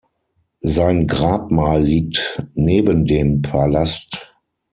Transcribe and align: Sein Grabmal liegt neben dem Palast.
Sein 0.63 1.05
Grabmal 1.05 1.83
liegt 1.83 2.47
neben 2.55 3.05
dem 3.05 3.43
Palast. 3.43 4.33